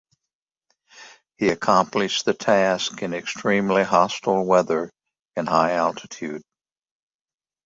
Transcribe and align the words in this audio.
He 1.37 1.49
accomplished 1.49 2.25
the 2.25 2.33
task 2.33 3.03
in 3.03 3.13
extremely 3.13 3.83
hostile 3.83 4.43
weather 4.43 4.89
in 5.35 5.45
high 5.45 5.73
altitude. 5.75 6.41